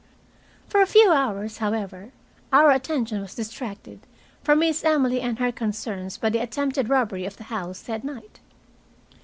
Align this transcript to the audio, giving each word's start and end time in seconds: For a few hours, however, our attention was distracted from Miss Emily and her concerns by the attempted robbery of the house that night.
For 0.67 0.81
a 0.81 0.87
few 0.87 1.11
hours, 1.11 1.59
however, 1.59 2.11
our 2.51 2.71
attention 2.71 3.21
was 3.21 3.35
distracted 3.35 3.99
from 4.43 4.57
Miss 4.57 4.83
Emily 4.83 5.21
and 5.21 5.37
her 5.37 5.51
concerns 5.51 6.17
by 6.17 6.31
the 6.31 6.41
attempted 6.41 6.89
robbery 6.89 7.25
of 7.27 7.37
the 7.37 7.43
house 7.53 7.81
that 7.81 8.03
night. 8.03 8.39